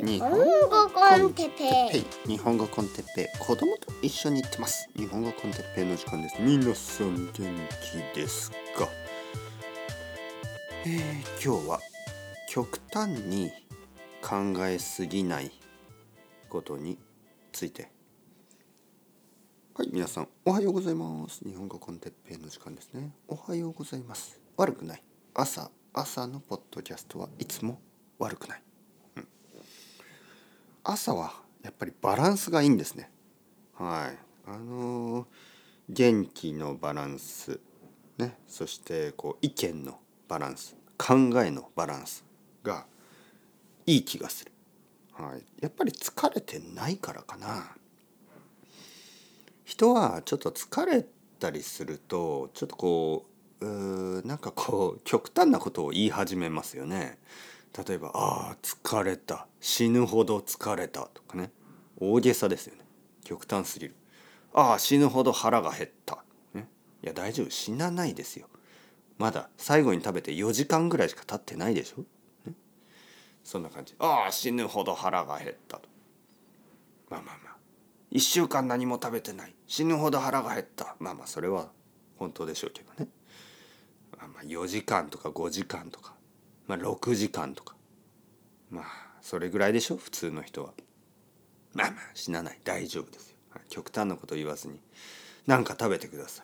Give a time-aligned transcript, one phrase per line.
[0.00, 2.28] 日本語コンテッペイ。
[2.28, 3.38] 日本語コンテッペイ。
[3.40, 4.88] 子供と一緒に行ってます。
[4.94, 6.36] 日本語コンテッペイの時間です。
[6.40, 7.42] 皆さん元気
[8.14, 8.56] ですか？
[10.86, 11.00] えー、
[11.44, 11.80] 今日は
[12.48, 13.50] 極端に
[14.22, 15.50] 考えすぎない
[16.48, 16.96] ことに
[17.50, 17.90] ついて。
[19.74, 21.40] はい皆さんおはようございます。
[21.44, 23.10] 日本語コンテッペイの時間ですね。
[23.26, 24.40] おはようございます。
[24.56, 25.02] 悪くない。
[25.34, 27.80] 朝朝のポッドキャストはいつも
[28.20, 28.62] 悪くない、
[30.84, 31.32] 朝は
[31.62, 33.10] やっぱりバランスがいいんですね。
[33.74, 34.18] はい。
[34.46, 35.26] あのー、
[35.88, 37.60] 元気のバランス
[38.18, 38.36] ね。
[38.46, 42.24] そしてこう意見のバランス考えのバランス
[42.62, 42.86] が
[43.86, 44.52] いい気がする、
[45.12, 47.74] はい、やっぱり疲れてないからかな。
[49.64, 51.06] 人はちょっと疲れ
[51.38, 53.26] たりするとちょっとこ
[53.60, 57.18] ううなんかこう極端なことを言い始めますよね。
[57.86, 61.52] 例えば「ああ疲れた死ぬほど疲れた」とかね。
[62.00, 62.84] 大げさですよね。
[63.24, 63.96] 極端すぎる
[64.54, 66.68] 「ああ死ぬほど腹が減った」ね、
[67.02, 67.50] いや大丈夫。
[67.50, 68.48] 死なないですよ。
[69.18, 72.02] まだ最後に食べて4時間ぐらいしか経ってないでしょ、
[72.48, 72.54] ね、
[73.42, 75.88] そんな感じ「ああ死ぬほど腹が減った」と
[77.10, 77.56] まあまあまあ。
[78.12, 79.54] 1週間何も食べてない。
[79.66, 80.96] 死ぬほど腹が減った。
[80.98, 81.70] まあまあそれは
[82.16, 83.10] 本当でしょうけどね、
[84.16, 86.17] まあ、まあ4時間とか5時間とか。
[86.68, 87.74] まあ6時間とか。
[88.70, 88.84] まあ
[89.20, 89.96] それぐらいでしょ？
[89.96, 90.72] 普通の人は。
[91.74, 92.60] まあまあ死なない。
[92.62, 93.36] 大丈夫ですよ、
[93.68, 94.80] 極端なこと言わずに。
[95.46, 96.42] 何か食べてくださ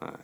[0.00, 0.14] い、はい、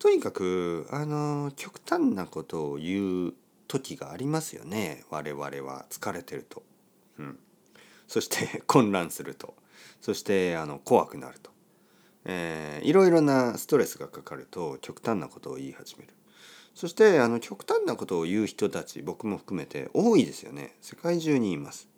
[0.00, 3.34] とにかくあの極端なことを言う
[3.68, 5.04] 時がありますよね。
[5.10, 5.86] 我々は。
[5.90, 6.64] 疲れてると、
[7.18, 7.38] うん、
[8.08, 9.54] そして 混乱すると。
[10.00, 11.50] そしてあの怖くなると、
[12.24, 16.12] えー、いろいろなストレスがかかると極端なことを言い始める。
[16.74, 20.74] そしてあの極端なことを言う人たち僕も含めて多いですよね。
[20.80, 21.88] 世界中にいます。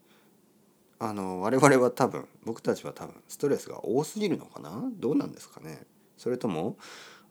[0.98, 4.70] あの我々は多分僕たちは多分ストレスが多すぎるのかな？
[4.98, 5.82] どうなんですかね？
[6.16, 6.76] それとも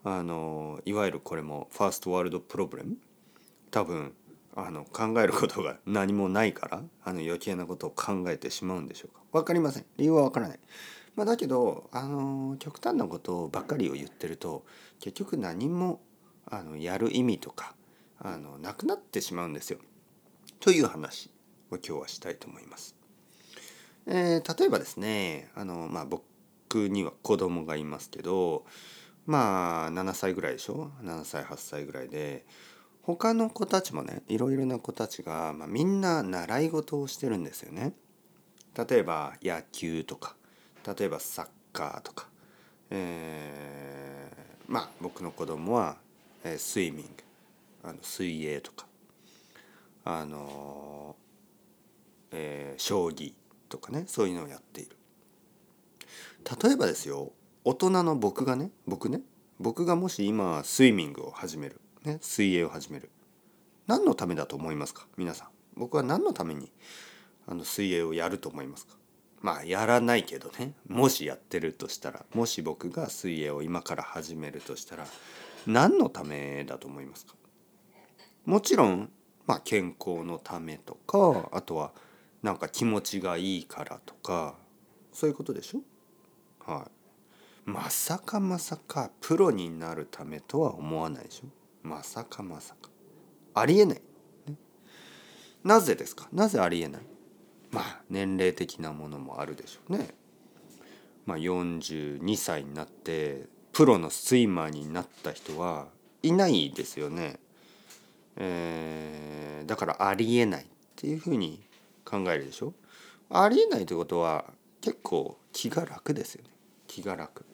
[0.04, 2.96] あのいわゆるこれもファーストワールドプロブレム？
[3.70, 4.12] 多分
[4.54, 9.20] あの考えることが何もないからあの余計なことを考えてしまうんでしょうか？
[9.32, 9.84] 分かりません。
[9.96, 10.60] 理由は分からない。
[11.14, 14.64] まあ、だけどあの極端なことばっかりを言ってると
[15.00, 16.00] 結局何も
[16.46, 17.74] あのやる意味とか
[18.18, 19.78] あのなくなってしまうんですよ。
[20.60, 21.30] という話
[21.70, 22.96] を今日はしたいと思います。
[24.06, 28.64] えー、例えばですねあの、まあ、僕には子供がいますけど
[29.26, 32.46] まあ7歳ぐらいでしょ？7歳8歳ぐらいで
[33.02, 37.94] 他の子たちもねいろいろな子たちが、まあ、みんな習い事をしてるんですよね。
[38.76, 40.36] 例えば野球とか
[40.86, 42.28] 例えばサッカーとか、
[42.90, 45.96] えー、まあ僕の子供は
[46.44, 47.10] えスイミング。
[47.82, 48.86] あの水泳とか。
[50.04, 51.16] あの、
[52.30, 53.34] えー、将棋
[53.68, 54.04] とかね。
[54.06, 54.96] そういうのをやっている。
[56.62, 57.32] 例えばですよ
[57.64, 59.20] 大人の僕がね僕ね。
[59.58, 63.10] 僕がもし今スイミングを始める、ね、水泳を始める。
[63.86, 65.06] 何のためだと思いますか？
[65.16, 65.48] 皆さん。
[65.76, 66.70] 僕は何のために
[67.46, 68.94] あの水泳をやると思いますか？
[69.46, 70.72] まあやらないけどね。
[70.88, 75.06] もしやってるとしたらもし僕が水泳を今から始めるとしたら
[75.68, 77.34] 何のためだと思いますか？
[78.44, 79.08] もちろん、
[79.46, 81.92] まあ、健康のためとかあとは
[82.42, 84.56] なんか気持ちがいいからとか
[85.12, 85.80] そういうことでしょ？
[86.68, 87.70] はい。
[87.70, 91.46] まさかまさかプロになるためとは思わないでしょ？
[91.86, 92.90] まさかまさか。
[93.54, 94.02] ありえない。
[94.48, 94.56] ね、
[95.62, 96.26] なぜですか？
[96.32, 97.02] なぜありえない？
[97.70, 100.08] まあ年齢的なものもあるでしょうね。
[101.24, 105.88] まあ42歳になってプロのスイマーになった人は
[106.22, 107.38] いないですよね。
[108.36, 111.62] えー、だからありえないっていうふうに
[112.04, 112.74] 考えるでしょ。
[113.30, 114.44] ありえないということは
[114.80, 116.50] 結構気が楽ですよね。
[116.86, 117.44] 気が楽。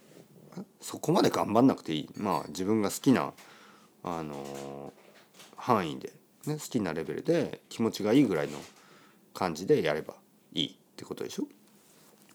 [0.81, 2.09] そこまで頑張んなくていい。
[2.17, 3.33] まあ自分が好きな
[4.03, 4.93] あの
[5.57, 6.13] 範囲で、
[6.47, 8.59] ね、好きなレベルで気持ちがいいぐらいの
[9.35, 10.15] 感じでやれば
[10.53, 11.45] いいってことでしょ？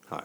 [0.10, 0.24] はい。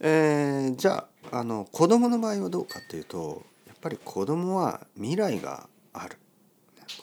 [0.00, 6.18] えー、じゃああの子供の場合はどうかっていうとやっぱり子供は未来がある。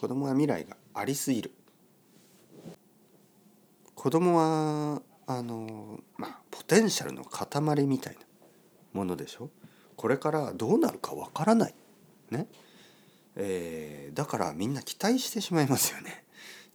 [0.00, 1.52] 子供は未来がありすぎる。
[3.94, 8.20] 子供はあのまあポテンシャルの塊みたいな
[8.92, 9.50] ものでしょ？
[9.96, 11.74] これからどうなるかわからない。
[12.30, 12.46] ね。
[13.36, 16.24] えー、だからみんな期待してしまいますよね。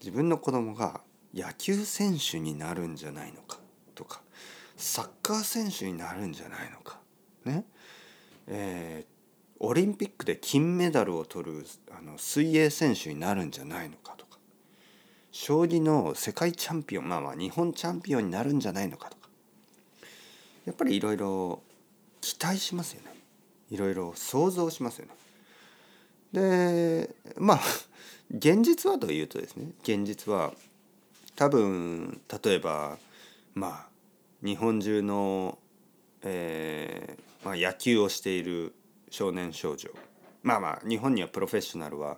[0.02, 1.02] 自分の子供が
[1.34, 3.60] 野球選手になるんじゃないのか？
[3.96, 4.22] とか
[4.78, 7.00] サッカー選手になるんじゃないのか？
[7.46, 7.66] ね？
[8.48, 14.16] えー、オリンピックで金メダルを取るあの水泳選手になるんじゃないのか？
[14.18, 14.40] とか
[15.32, 19.10] 将棋の世界チャンピオンまあまあ日本チャンピオンになるんじゃないのか？
[19.10, 19.30] とか
[20.66, 21.62] やっぱりいろいろ
[22.22, 23.14] 期待しますよね。
[23.70, 25.14] いろいろ想像しますよね。
[26.32, 27.60] でまあ
[28.32, 30.54] 現実はというとですね現実は
[31.40, 32.98] 多分例えば
[33.54, 33.88] まあ
[34.46, 35.58] 日本中の、
[36.22, 38.76] えーまあ、野球をしている
[39.10, 39.90] 少年少女。
[40.44, 42.18] まあまあ日本にはプロフェッショナルは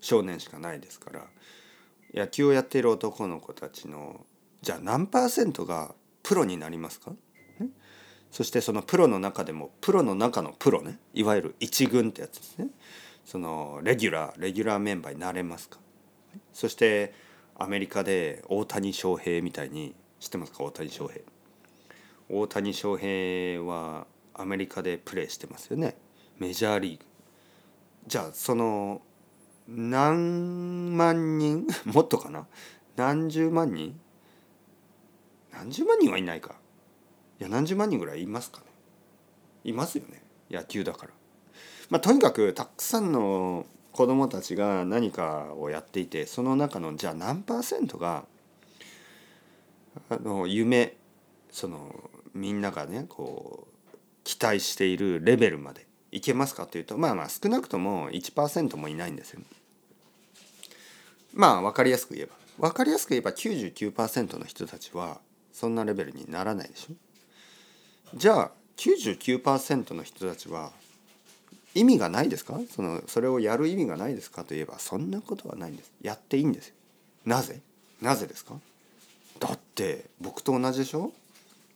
[0.00, 1.26] 少年しかないですから
[2.14, 4.24] 野球をやっている男の子たちの
[4.62, 7.12] じゃあ何パーセントがプロになりますか？
[8.30, 10.98] そしてそのプロの中でもプロの中のプロね。
[11.12, 12.68] いわゆる一軍ってやつですね。
[13.26, 15.78] そのレギュラーレギュラーメンバーになれますか？
[16.54, 17.12] そして
[17.58, 20.62] アメリカで大谷翔平みたいに知ってますか？
[20.64, 21.20] 大谷翔平。
[22.28, 25.96] 大谷翔平はアメリカでプレーしてますよね。
[26.38, 27.04] メジャーリーグ。
[28.06, 29.00] じゃあその
[29.68, 31.66] 何万人？
[31.86, 32.46] もっとかな？
[32.96, 33.98] 何十万人？
[35.50, 36.56] 何十万人はいないか。
[37.40, 38.66] いや何十万人ぐらいいますかね。
[39.64, 40.22] いますよね。
[40.50, 41.12] 野球だから。
[41.88, 43.64] まあ、とにかくたくさんの
[43.96, 48.24] 子供たちが何かをやっていてその中のじゃあ何パーセントが
[50.10, 50.94] あの夢
[51.50, 59.40] そのみんながねこう期待しているレベルまでいけますかというとまあまあ少なくとも1%もいないんですよ。
[61.32, 65.20] まあ分かりやすく言えば分かりやすく言えば99%の人たちは
[65.52, 66.94] そんなレベルにならないでしょ。
[68.14, 70.72] じゃあ99%の人たちは
[71.78, 72.58] 意味がないですか？
[72.70, 75.92] そのそれをやる意味がないですかといえばそんなことはないんです。
[76.00, 76.74] やっていいんですよ。
[77.24, 77.60] なぜ？
[78.00, 78.54] なぜですか？
[79.38, 81.12] だって僕と同じでしょ？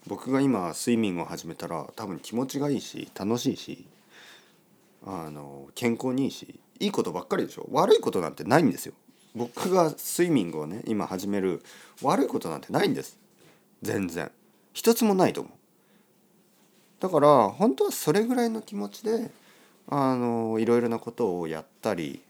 [0.06, 3.86] 僕が今スイミングを始めたら多分気持ちがいいし楽しいし
[5.06, 7.68] あの健康にいいしいいことばっかりでしょ？
[7.70, 8.94] 悪いことなんてないんですよ。
[9.34, 11.62] 僕がスイミングをね今始める
[12.02, 13.18] 悪いことなんてないんです。
[13.82, 14.30] 全然。
[14.72, 15.52] 一つもないと思う。
[17.00, 19.30] だから本当はそれぐらいの気持ちで
[19.92, 22.22] あのいろいろなことをやったり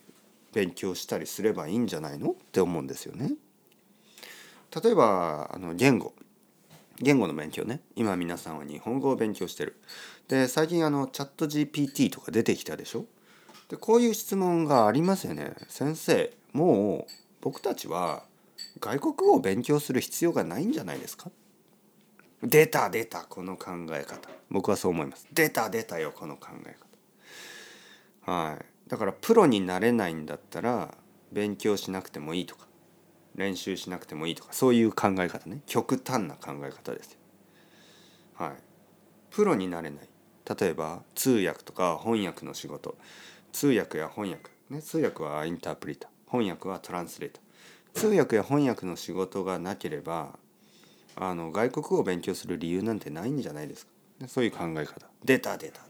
[0.53, 2.31] 勉強したりすればいいんじゃないの？
[2.31, 3.33] って思うんですよね。
[4.83, 6.15] 例えばあの言語。
[7.03, 7.81] 言語の勉強ね。
[7.97, 9.77] 今皆さんは日本語を勉強してる。
[10.29, 13.05] で最近あのチャット GPT とか出てきたでしょ？
[13.69, 15.53] でこういう質問がありますよね。
[15.69, 18.25] 先生もう僕たちは
[18.81, 21.31] 外国語を勉強する必要がないんじゃないですか？
[22.43, 24.29] 出た出たこの考え方。
[24.51, 25.27] 僕はそう思います。
[25.33, 26.90] 出た出たよこの考え方。
[28.23, 28.91] はい。
[28.91, 30.95] だからプロになれないんだったら
[31.33, 32.67] 勉強しなくてもいいとか
[33.37, 35.63] 練習しなくてもいいとかそういう考え方ね。
[35.67, 37.17] 極端な考え方です
[38.35, 38.51] はい。
[39.31, 40.09] プロになれない。
[40.59, 42.97] 例えば通訳とか翻訳の仕事。
[43.53, 48.01] 通訳や翻訳、ね、通訳はインタープリタ翻訳はトランスレーター。
[48.01, 50.39] 通訳や翻訳の仕事がなければ
[51.17, 53.93] あの外国語を勉強する理由なんてないんじゃないですか。
[54.29, 55.07] そういう考え方。
[55.25, 55.90] 出た出た。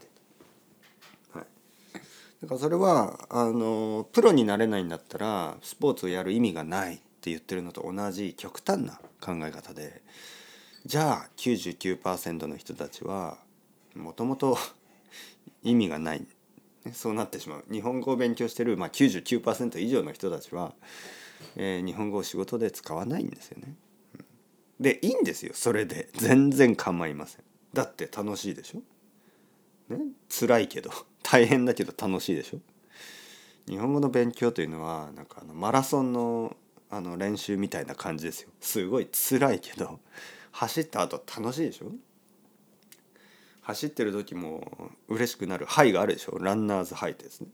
[2.41, 10.01] だからそれはあのプロになれないんだったらスポーツをやる意味がないって言ってるのと同じ極端な考え方で
[10.85, 13.37] じゃあ99%の人たちは
[13.95, 14.57] もともと
[15.63, 16.25] 意味がない、
[16.91, 17.65] そうなってしまう。
[17.71, 20.73] 日本語を勉強してる、まあ、99%以上の人たちは、
[21.55, 23.75] えー、日本語を仕事で使わないんですよね。
[24.79, 25.51] でいいんですよ。
[25.53, 26.09] それで。
[26.13, 27.43] 全然構いません。
[27.73, 28.81] だって楽しいでしょ。
[29.97, 30.89] ね辛いけど
[31.23, 32.59] 大変だけど楽しいでしょ？
[33.69, 36.55] 日本語の勉強というのはなんかあのマラソンの
[36.89, 38.49] あの練習みたいな感じですよ。
[38.59, 39.99] すごい辛いけど
[40.51, 41.91] 走った後楽しいでしょ？
[43.61, 46.37] 走ってる時も嬉しくなる「ハイ」があるでしょ？
[46.39, 47.47] ランナーズハイってですね。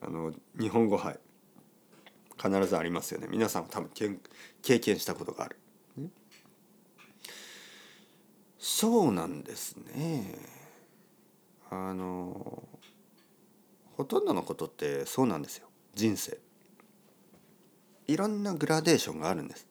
[0.00, 1.18] あの日本語ハイ。
[2.40, 3.26] 必ずありますよね。
[3.28, 3.90] 皆さんは多分
[4.62, 5.56] 経験したことがある。
[8.60, 10.38] そうなんですね。
[11.70, 12.62] あの
[13.96, 15.68] ほとんどのことってそうなんですよ。
[15.94, 16.38] 人生。
[18.06, 19.66] いろんなグラデーションがあるんです。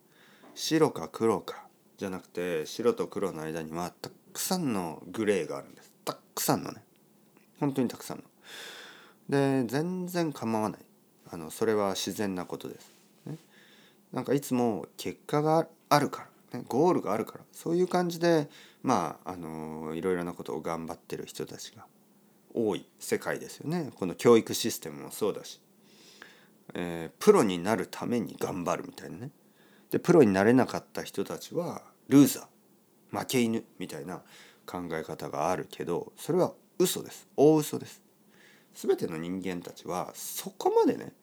[0.54, 5.92] 白か黒かじゃなくて白と黒の間にはたくさんのグレーがあるんです。
[6.06, 6.84] たくさんのね。
[7.60, 8.24] 本当にたくさんの。
[9.30, 10.82] で全然構わない。
[11.30, 12.94] あのそれは自然なことです、
[13.26, 13.38] ね、
[14.14, 16.28] なんかいつも結果があるから、
[16.68, 17.44] ゴールがあるから。
[17.52, 18.50] そういう感じで
[18.84, 21.86] まああのいろいろなことを頑張ってる人たちが
[22.54, 23.92] 多い世界ですよね。
[23.96, 25.62] この教育システムもそうだし、
[26.74, 29.32] えー、プロになるために頑張るみたいなね。
[29.92, 34.22] でプロになれなかった人たちはルーザー負け犬みたいな
[34.66, 37.28] 考え方があるけどそれは嘘です。
[37.36, 38.02] 大嘘です。
[38.74, 41.14] 全ての人間たちはそこまでね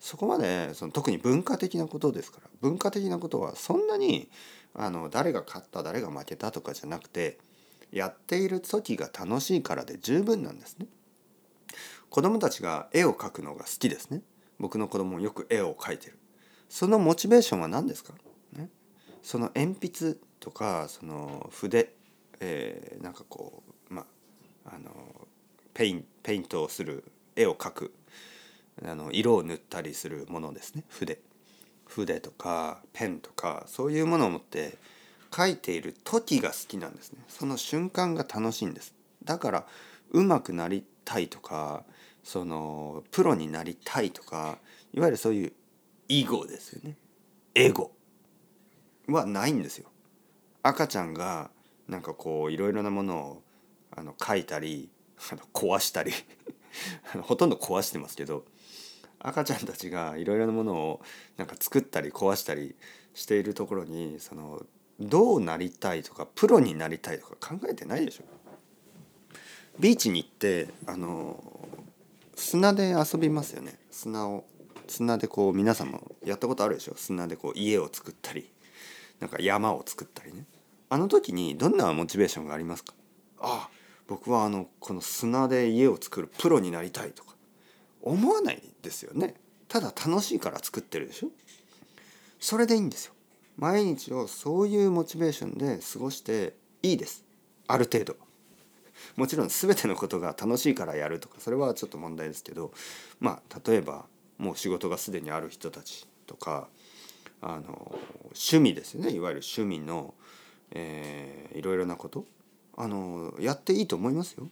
[0.00, 2.50] そこまでその特に文化的なことですから。
[2.60, 4.28] 文化的なことはそんなに
[4.74, 7.38] あの誰が勝った誰が負けたとかじゃなくて
[7.90, 10.86] やっている時が楽しいからで十分なんですね。
[12.08, 14.22] 子供たちが絵を描くのが好きですね。
[14.58, 16.18] 僕の子供もよく絵を描いてる。
[16.68, 18.14] そのモチベーションは何ですか、
[18.54, 18.70] ね、
[19.22, 21.92] その鉛筆とかその筆、
[22.40, 24.06] えー、なんかこうま
[24.64, 24.90] ああの
[25.74, 27.04] ペインペイントをする
[27.36, 27.94] 絵を描く
[28.82, 31.20] あの色を塗ったりするものですね筆
[31.94, 34.78] 筆とかペンとかそういうものを持って
[35.34, 37.18] 書いている時が好きなんですね。
[37.28, 38.94] その瞬間が楽しいんです。
[39.24, 39.66] だから
[40.10, 41.84] 上手くなりたいとか
[42.22, 44.58] そのプロになりたいとか
[44.92, 45.52] いわゆるそういう
[46.08, 46.96] 囲碁ですよね。
[47.54, 47.92] エゴ
[49.08, 49.88] はないんですよ。
[50.62, 51.50] 赤ちゃんが
[51.88, 53.42] なんかこういろいろなものを
[53.94, 54.88] あの書いたり
[55.52, 56.12] 壊したり
[57.22, 58.44] ほとんど壊してますけど
[59.24, 61.00] 赤ちゃんたちがいろいろなものを
[61.36, 62.74] なんか作ったり壊したり
[63.14, 64.62] しているところにその
[65.00, 68.24] どうなりたいとかプロになりたいとか考えてないでしょ？
[69.78, 71.68] ビーチに行ってあの
[72.34, 73.78] 砂で遊びますよね。
[73.90, 74.44] 砂を
[74.88, 76.94] 砂でこう皆さんもやったことあるでしょ？
[76.96, 78.50] 砂でこう家を作ったり
[79.20, 80.44] なんか山を作ったりね。
[80.90, 82.92] あの時にどんなモチベーションがありますか？
[83.40, 83.70] ああ
[84.08, 87.32] 僕はあのこの砂で家を作るプロになりたいとか。
[88.02, 89.34] 思わないですよね。
[89.68, 91.28] ただ楽しいから作ってるでしょ。
[92.40, 93.14] それでいいんですよ。
[93.56, 97.24] 毎日をそういうモチベーションで過ごしていいです。
[97.68, 98.16] ある程度。
[99.16, 102.72] もちろん全てのことが楽しいからやるとかそれはちょっと問題ですけど
[103.18, 104.04] まあ例えば
[104.38, 106.68] もう仕事がすでにある人たちとか
[107.40, 109.10] あの趣味ですよね。
[109.10, 110.14] いわゆる趣味の、
[110.70, 112.24] えー、いろいろなこと。
[112.74, 114.48] あのやっていいと思いますよ。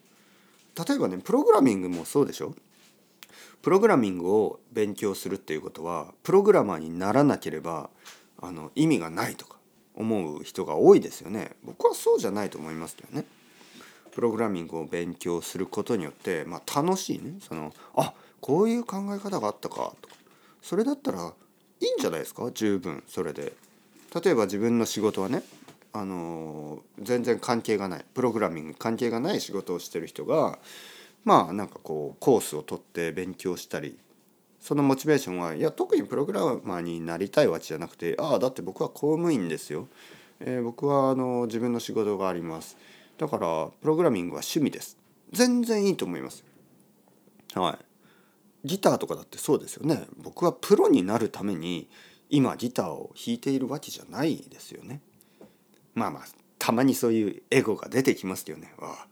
[0.86, 2.54] 例えばねプログラミングもそうでしょ。
[3.62, 7.90] プログラミングを勉強するっていうことはプログラマーにならなければ
[8.40, 9.56] あの意味がないとか
[9.94, 11.50] 思う人が多いですよね。
[11.62, 13.26] 僕はそうじゃないと思いますけどね。
[14.12, 17.34] プログラミングを勉強することによって、まあ、楽しいね。
[17.40, 20.14] そのあこういう考え方があったかとか。
[20.62, 21.32] それだったら
[21.80, 22.50] いいんじゃないですか？
[22.52, 23.02] 十分。
[23.06, 23.52] それで。
[24.24, 25.42] 例えば自分の仕事はね
[25.92, 28.04] あの全然関係がない。
[28.14, 30.58] プログラミング関係がない仕事をしてる人が
[31.24, 33.98] まあなんかこうコースを取って勉強したり
[34.58, 39.88] そのモチベーションはいや特にプログラマーになりたいわけじゃなくてああだって僕は公務員ですよ、
[40.40, 42.76] えー、僕はあの自分の仕事があります。
[43.18, 44.96] だからプログラミングは趣味です。
[45.32, 46.42] 全然いいと思います。
[47.54, 47.78] は
[48.64, 48.68] い。
[48.68, 50.06] ギターとかだってそうですよね。
[50.16, 51.88] 僕はプロになるために
[52.30, 55.00] 今ギターを弾いているわけじゃないですよね。
[55.94, 56.22] まあまあ
[56.58, 58.72] たまにそういうエゴが出てきますよね。
[58.78, 59.06] わあ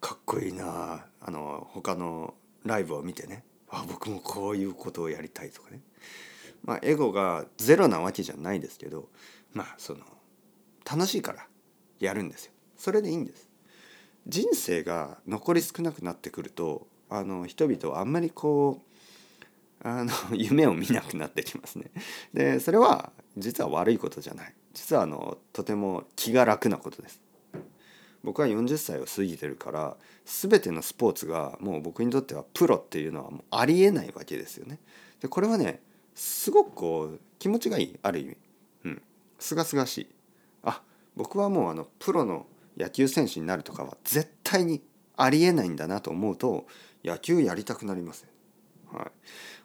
[0.00, 2.34] かっこいいなあの他の
[2.64, 5.80] ライブを見てねあ僕もこういうことをやりたいとかね
[6.64, 9.08] まあエゴがゼロなわけじゃないですけど
[9.52, 10.00] まあその
[10.90, 11.46] 楽しいから
[11.98, 13.48] やるんですよそれでいいんです
[14.26, 18.90] 人生が残り少なくなってくるとあの人々はあんまりこう
[19.82, 21.90] あの 夢を見なくなってきますね。
[22.34, 24.54] でそれは実は悪いことじゃない。
[24.72, 27.20] 実はあのとても気が楽なことです。
[28.22, 34.78] 僕は40歳を過ぎてるから全てのスポーツがもう僕にとってはプロっていうのはもうありえないわけですよね。
[35.20, 35.80] でこれはね
[36.14, 38.36] すごくこう気持ちがいいある意味。
[38.84, 39.02] うん。
[39.38, 40.10] すがすがしい。
[40.64, 40.82] あ
[41.16, 42.46] 僕はもうあのプロの
[42.76, 44.82] 野球選手になるとかは絶対に
[45.16, 46.66] ありえないんだなと思うと
[47.04, 48.26] 野球やりたくなります、
[48.90, 49.06] はい、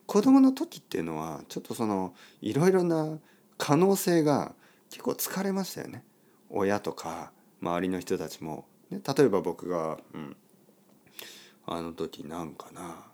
[0.06, 3.20] 子供の時っていうのはちょっとそのいろいろな
[3.58, 4.54] 可能性が
[4.90, 6.04] 結構疲れましたよね
[6.50, 7.32] 親とか
[7.66, 10.36] 周りの人たちも、ね、例えば僕が、うん、
[11.66, 13.08] あの時なんかな。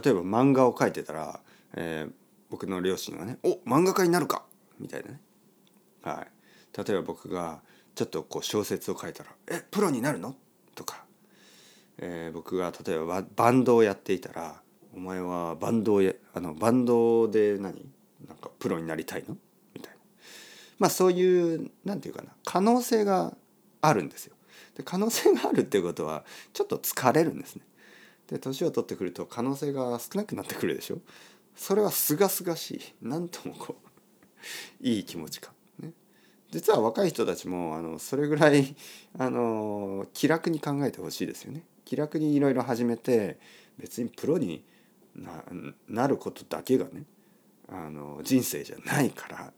[0.00, 1.40] 例えば漫画を描いてたら、
[1.74, 2.12] えー、
[2.50, 4.44] 僕の両親はね「お漫画家になるか!」
[4.78, 5.20] みたいなね、
[6.02, 6.26] は
[6.74, 7.60] い、例えば僕が
[7.94, 10.36] ちょっとこう小説を書いたら「えプロになるの?」
[10.74, 11.04] とか。
[11.98, 14.60] えー、僕が例えばバンドをやっていたら
[14.94, 17.90] 「お前はバンドをやあのバンドで何？
[18.28, 19.36] なんかプロになりたいの?」
[19.74, 19.98] みたいな。
[20.78, 22.36] まあそういうなんていうかな。
[22.44, 23.34] 可能性が
[23.88, 24.34] あるんですよ。
[24.76, 27.62] で可能性があるっていうことはちょっと疲れるんですね。
[28.28, 30.98] で年を取ってくると可能性が少なくなってくるでしょ？
[31.54, 33.86] それはすがすがしい何ともこう
[34.86, 35.52] いい気持ちか。
[35.78, 35.92] ね、
[36.50, 38.76] 実は若い人たちもあのそれぐらい
[39.18, 41.64] あの気楽に考えてほしいですよね。
[41.84, 43.38] 気楽にいろいろ始めて
[43.78, 44.64] 別にプロに
[45.88, 47.04] なることだけがね
[47.68, 49.52] あの人生じゃないから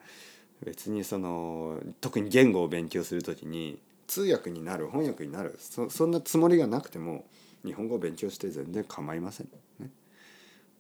[0.64, 3.78] 別にその特に言語を勉強する時に
[4.08, 7.26] 通訳になる翻訳になるそそんなつもりがなくても
[7.64, 9.48] 日本語を勉強して全然構いません
[9.78, 9.90] ね。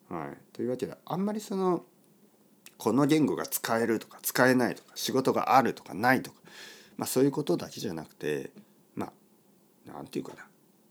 [0.08, 1.84] はい、というわけであんまりその
[2.78, 6.38] この言語が使えるとか使えないとか仕事があるとかないとか、
[6.96, 8.50] まあ、そういうことだけじゃなくて
[8.94, 9.12] ま
[9.88, 10.46] あなんていうかな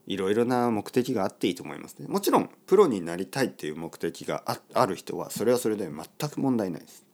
[0.06, 2.06] いろいろな目的があっていいと思いますね。
[2.08, 7.04] もちろんプロになりたいっていう目的があある人はそれはそれで全く問題ないです。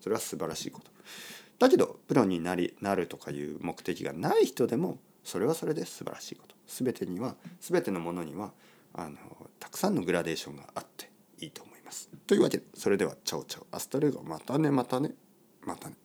[0.00, 0.90] それは素晴らしいこと。
[1.58, 6.54] だけどプロになりなるとかいう目的がない人でもそれはそれで素晴らしいこと。
[6.66, 8.52] 全てには全てのものには
[8.92, 9.16] あの
[9.60, 12.08] たくさんのグラデーションがあっていいと思います。
[12.26, 15.14] というわけでそれでは ciao ciao hasta luego またねまたね
[15.62, 15.96] またね。